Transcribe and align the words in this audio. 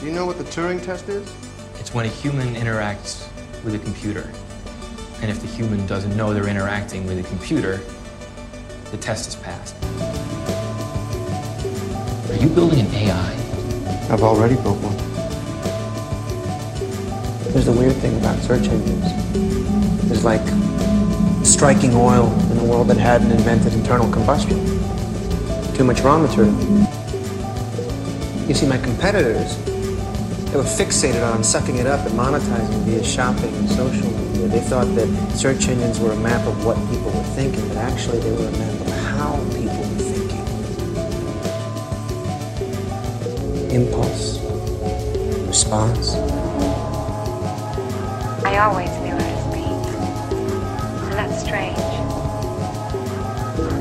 Do 0.00 0.06
you 0.06 0.12
know 0.12 0.24
what 0.24 0.38
the 0.38 0.44
Turing 0.44 0.82
test 0.82 1.10
is? 1.10 1.30
It's 1.78 1.92
when 1.92 2.06
a 2.06 2.08
human 2.08 2.54
interacts 2.54 3.28
with 3.62 3.74
a 3.74 3.78
computer. 3.78 4.32
And 5.20 5.30
if 5.30 5.40
the 5.40 5.46
human 5.46 5.86
doesn't 5.86 6.16
know 6.16 6.32
they're 6.32 6.48
interacting 6.48 7.06
with 7.06 7.18
a 7.18 7.28
computer, 7.28 7.82
the 8.92 8.96
test 8.96 9.28
is 9.28 9.36
passed. 9.36 9.76
Are 12.30 12.42
you 12.42 12.48
building 12.48 12.80
an 12.80 12.86
AI? 12.94 13.32
I've 14.10 14.22
already 14.22 14.54
built 14.54 14.78
one. 14.80 14.96
There's 17.52 17.66
the 17.66 17.72
weird 17.72 17.96
thing 17.96 18.16
about 18.16 18.38
search 18.38 18.68
engines. 18.68 19.04
There's 20.08 20.24
like 20.24 20.40
striking 21.44 21.94
oil 21.94 22.32
in 22.52 22.56
a 22.56 22.64
world 22.64 22.88
that 22.88 22.96
hadn't 22.96 23.32
invented 23.32 23.74
internal 23.74 24.10
combustion. 24.10 24.56
Too 25.74 25.84
much 25.84 26.00
raw 26.00 26.18
material. 26.18 26.58
You 28.48 28.54
see, 28.54 28.66
my 28.66 28.78
competitors, 28.78 29.58
they 30.50 30.56
were 30.56 30.64
fixated 30.64 31.22
on 31.32 31.44
sucking 31.44 31.76
it 31.76 31.86
up 31.86 32.04
and 32.04 32.18
monetizing 32.18 32.82
via 32.82 33.04
shopping 33.04 33.54
and 33.54 33.68
social 33.68 34.10
media. 34.10 34.48
They 34.48 34.60
thought 34.60 34.92
that 34.96 35.08
search 35.36 35.68
engines 35.68 36.00
were 36.00 36.10
a 36.10 36.16
map 36.16 36.44
of 36.44 36.64
what 36.64 36.76
people 36.90 37.12
were 37.12 37.22
thinking, 37.36 37.68
but 37.68 37.76
actually 37.76 38.18
they 38.18 38.32
were 38.32 38.48
a 38.48 38.58
map 38.58 38.80
of 38.80 38.88
how 39.14 39.36
people 39.54 39.78
were 39.78 40.02
thinking. 40.10 40.44
Impulse, 43.70 44.40
response. 45.46 46.14
I 48.44 48.58
always 48.58 48.90
was 48.90 49.46
me. 49.54 49.62
And 51.06 51.12
that's 51.12 51.40
strange. 51.40 51.76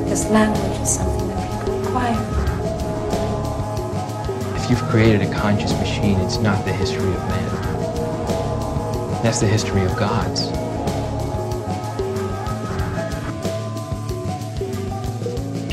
This 0.07 0.29
language 0.29 0.81
is 0.81 0.89
something 0.95 1.29
that 1.29 1.65
people 1.65 1.83
acquire. 1.87 2.48
If 4.69 4.77
you've 4.77 4.89
created 4.91 5.23
a 5.23 5.33
conscious 5.33 5.73
machine, 5.73 6.19
it's 6.19 6.37
not 6.37 6.63
the 6.63 6.71
history 6.71 7.11
of 7.11 7.27
man. 7.27 7.49
That's 9.23 9.39
the 9.39 9.47
history 9.47 9.81
of 9.81 9.95
gods. 9.97 10.45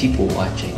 People 0.00 0.28
watching. 0.28 0.72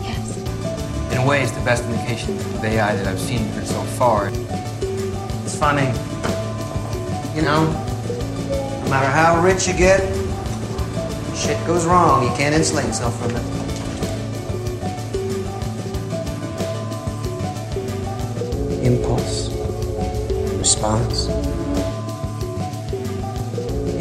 Yes. 0.00 1.12
In 1.12 1.18
a 1.18 1.26
way, 1.28 1.42
it's 1.42 1.52
the 1.52 1.62
best 1.62 1.84
indication 1.84 2.38
of 2.38 2.64
AI 2.64 2.96
that 2.96 3.06
I've 3.06 3.20
seen 3.20 3.52
so 3.66 3.82
far. 3.82 4.30
It's 5.44 5.58
funny. 5.58 5.88
You 7.36 7.42
know, 7.42 7.70
no 8.82 8.88
matter 8.88 9.10
how 9.10 9.42
rich 9.44 9.68
you 9.68 9.74
get, 9.74 10.00
shit 11.36 11.58
goes 11.66 11.84
wrong. 11.84 12.22
You 12.22 12.34
can't 12.34 12.54
insulate 12.54 12.86
yourself 12.86 13.14
from 13.20 13.36
it. 13.36 13.69
Impulse, 18.90 19.50
response. 20.58 21.28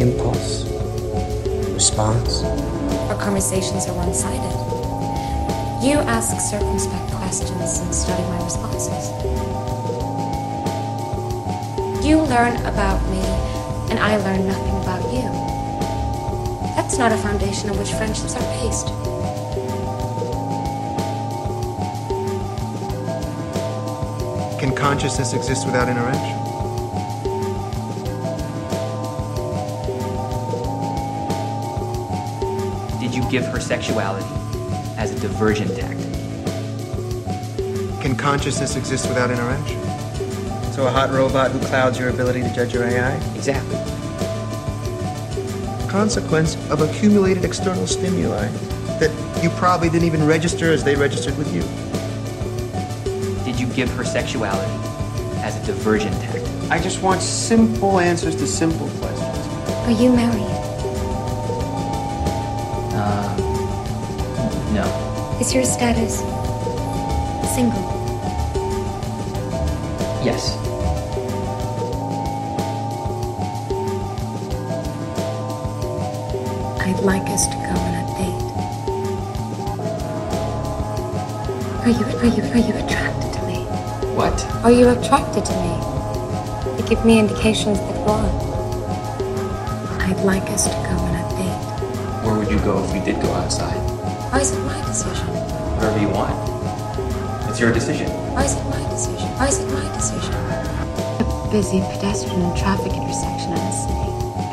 Impulse, 0.01 0.65
response. 1.75 2.41
Our 3.11 3.21
conversations 3.21 3.85
are 3.85 3.93
one 3.93 4.11
sided. 4.15 4.49
You 5.85 5.99
ask 6.09 6.33
circumspect 6.41 7.11
questions 7.21 7.77
and 7.81 7.93
study 7.93 8.23
my 8.23 8.43
responses. 8.43 9.13
You 12.03 12.21
learn 12.21 12.57
about 12.65 12.99
me, 13.11 13.21
and 13.91 13.99
I 13.99 14.17
learn 14.17 14.47
nothing 14.47 14.75
about 14.81 15.05
you. 15.13 15.29
That's 16.73 16.97
not 16.97 17.11
a 17.11 17.17
foundation 17.17 17.69
on 17.69 17.77
which 17.77 17.91
friendships 17.91 18.33
are 18.35 18.65
based. 18.65 19.08
Can 24.69 24.77
consciousness 24.77 25.33
exist 25.33 25.65
without 25.65 25.89
interaction? 25.89 26.37
Did 32.99 33.15
you 33.15 33.27
give 33.31 33.45
her 33.45 33.59
sexuality 33.59 34.27
as 34.95 35.11
a 35.11 35.19
diversion 35.19 35.69
tactic? 35.69 36.13
Can 37.99 38.15
consciousness 38.15 38.75
exist 38.75 39.09
without 39.09 39.31
interaction? 39.31 39.81
So 40.71 40.85
a 40.85 40.91
hot 40.91 41.09
robot 41.09 41.49
who 41.49 41.57
clouds 41.61 41.97
your 41.97 42.09
ability 42.09 42.41
to 42.41 42.53
judge 42.53 42.71
your 42.71 42.83
AI? 42.83 43.15
Exactly. 43.33 43.75
Consequence 45.89 46.57
of 46.69 46.81
accumulated 46.81 47.43
external 47.43 47.87
stimuli 47.87 48.47
that 48.99 49.09
you 49.43 49.49
probably 49.49 49.89
didn't 49.89 50.05
even 50.05 50.27
register 50.27 50.71
as 50.71 50.83
they 50.83 50.95
registered 50.95 51.35
with 51.39 51.51
you. 51.55 51.63
Did 53.79 53.87
give 53.87 53.95
her 53.95 54.03
sexuality 54.03 54.73
as 55.39 55.55
a 55.55 55.65
diversion 55.65 56.11
tactic? 56.19 56.43
I 56.69 56.81
just 56.81 57.01
want 57.01 57.21
simple 57.21 58.01
answers 58.01 58.35
to 58.35 58.45
simple 58.45 58.89
questions. 58.99 59.47
Are 59.87 59.91
you 59.91 60.11
married? 60.11 60.41
Uh, 62.93 63.37
no. 64.73 65.37
Is 65.39 65.53
your 65.53 65.63
status 65.63 66.19
single? 67.55 67.79
Yes. 70.25 70.57
I'd 76.81 76.99
like 77.05 77.29
us 77.29 77.47
to 77.47 77.55
go 77.55 77.79
on 77.79 77.93
a 77.95 78.03
date. 78.19 78.43
Are 81.85 81.91
you 81.91 82.05
are 82.17 82.27
you 82.27 82.43
are 82.51 82.57
you 82.57 82.73
attracted 82.73 82.97
to 82.99 83.03
me? 83.03 83.08
What? 84.19 84.35
Are 84.65 84.71
you 84.71 84.89
attracted 84.89 85.45
to 85.45 85.53
me? 85.63 85.71
You 86.75 86.83
give 86.89 87.05
me 87.05 87.19
indications 87.19 87.79
that 87.79 87.95
you 87.95 88.03
are. 88.03 88.27
I'd 90.01 90.19
like 90.25 90.43
us 90.51 90.67
to 90.67 90.75
go 90.75 90.91
on 90.91 91.15
a 91.15 91.23
date. 91.39 92.27
Where 92.27 92.35
would 92.37 92.51
you 92.51 92.59
go 92.59 92.83
if 92.83 92.91
we 92.91 92.99
did 92.99 93.21
go 93.21 93.31
outside? 93.31 93.79
Why 94.29 94.41
is 94.41 94.51
it 94.51 94.59
my 94.67 94.75
decision? 94.85 95.25
Wherever 95.79 95.99
you 96.01 96.09
want. 96.09 96.35
It's 97.49 97.61
your 97.61 97.71
decision. 97.71 98.09
Why 98.35 98.43
is 98.43 98.57
it 98.57 98.63
my 98.65 98.83
decision? 98.89 99.29
Why 99.39 99.47
is 99.47 99.59
it 99.59 99.71
my 99.71 99.87
decision? 99.95 100.33
A 100.35 101.47
busy 101.49 101.79
pedestrian 101.79 102.41
and 102.41 102.57
traffic 102.57 102.91
intersection 102.91 103.55
in 103.55 103.63
a 103.63 103.71
city. 103.71 104.03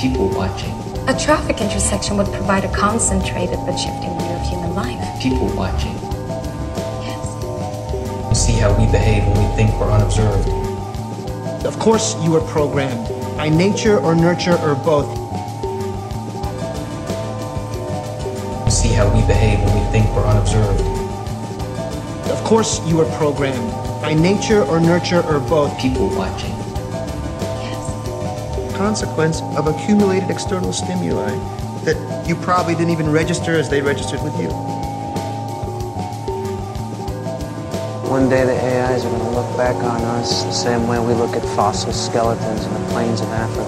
People 0.00 0.28
watching. 0.30 0.78
A 1.10 1.18
traffic 1.18 1.60
intersection 1.60 2.16
would 2.18 2.30
provide 2.30 2.62
a 2.62 2.70
concentrated 2.70 3.58
but 3.66 3.74
shifting 3.74 4.14
view 4.14 4.30
of 4.30 4.46
human 4.46 4.76
life. 4.76 5.02
People 5.20 5.50
watching. 5.56 6.05
Yes. 8.46 8.54
See 8.54 8.60
how 8.60 8.76
we 8.78 8.86
behave 8.90 9.24
when 9.26 9.48
we 9.48 9.56
think 9.56 9.70
we're 9.80 9.90
unobserved. 9.90 10.48
Of 11.64 11.78
course, 11.78 12.14
you 12.22 12.36
are 12.36 12.46
programmed 12.48 13.08
by 13.36 13.48
nature 13.48 13.98
or 13.98 14.14
nurture 14.14 14.56
or 14.58 14.74
both. 14.74 15.08
See 18.72 18.92
how 18.92 19.12
we 19.14 19.26
behave 19.26 19.58
when 19.64 19.74
we 19.74 19.90
think 19.90 20.06
we're 20.14 20.26
unobserved. 20.26 20.80
Of 22.30 22.42
course, 22.44 22.80
you 22.86 23.00
are 23.00 23.16
programmed 23.16 23.70
by 24.00 24.14
nature 24.14 24.62
or 24.62 24.78
nurture 24.80 25.22
or 25.22 25.40
both. 25.40 25.76
People 25.80 26.08
watching. 26.16 26.50
Yes. 27.62 28.76
Consequence 28.76 29.40
of 29.56 29.66
accumulated 29.66 30.30
external 30.30 30.72
stimuli 30.72 31.30
that 31.84 31.96
you 32.28 32.36
probably 32.36 32.74
didn't 32.74 32.90
even 32.90 33.10
register 33.10 33.52
as 33.52 33.68
they 33.68 33.80
registered 33.80 34.22
with 34.22 34.38
you. 34.40 34.75
One 38.08 38.28
day 38.28 38.44
the 38.44 38.54
AIs 38.54 39.04
are 39.04 39.10
going 39.10 39.20
to 39.20 39.30
look 39.30 39.56
back 39.56 39.74
on 39.74 40.00
us 40.02 40.44
the 40.44 40.52
same 40.52 40.86
way 40.86 41.00
we 41.00 41.12
look 41.12 41.34
at 41.34 41.42
fossil 41.56 41.92
skeletons 41.92 42.64
in 42.64 42.72
the 42.72 42.88
plains 42.90 43.20
of 43.20 43.26
Africa. 43.30 43.64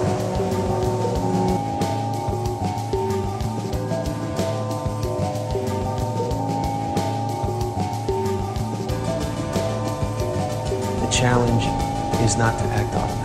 The 11.05 11.11
challenge 11.11 11.65
is 12.23 12.37
not 12.37 12.57
to 12.59 12.65
act 12.65 12.95
automatic. 12.95 13.19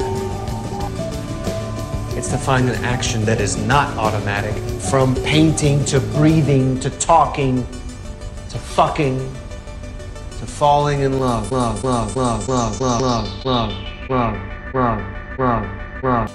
It's 2.19 2.31
to 2.31 2.38
find 2.38 2.69
an 2.69 2.84
action 2.84 3.25
that 3.25 3.40
is 3.40 3.56
not 3.56 3.96
automatic. 3.96 4.55
From 4.90 5.14
painting 5.14 5.84
to 5.87 6.00
breathing 6.00 6.81
to 6.81 6.90
talking 6.90 7.64
to 8.50 8.58
fucking 8.58 9.32
To 10.40 10.46
falling 10.46 11.00
in 11.00 11.20
love, 11.20 11.52
love, 11.52 11.84
love, 11.84 12.16
love, 12.16 12.48
love, 12.48 12.81
love, 12.81 13.00
love, 13.00 13.44
love, 13.44 13.72
love, 14.10 14.75
love, 14.75 15.38
love, 15.38 16.02
love. 16.02 16.34